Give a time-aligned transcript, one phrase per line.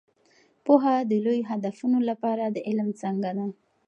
[0.65, 3.45] پوهه د لوی هدفونو لپاره د علم څانګه ده.